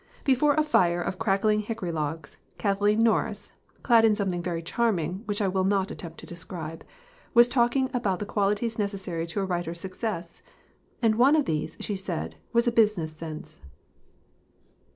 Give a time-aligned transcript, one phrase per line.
[0.23, 3.51] Before a fire of crackling hickory logs, Kathleen Norris
[3.83, 6.83] (clad in something very charming, which I will not attempt to describe)
[7.35, 10.41] was talking about the qualities necessary to a writer's success.
[11.03, 13.59] And one of these, she said, was a business sense.